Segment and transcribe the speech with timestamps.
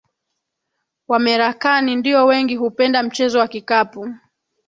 [1.07, 4.13] Wamerakani ndio wengi hupenda mchezo wa kikapu